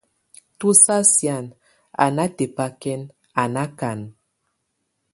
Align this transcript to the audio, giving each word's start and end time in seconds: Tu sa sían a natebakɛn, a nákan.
Tu 0.57 0.69
sa 0.83 0.97
sían 1.13 1.45
a 2.03 2.05
natebakɛn, 2.15 3.01
a 3.41 3.43
nákan. 3.55 3.99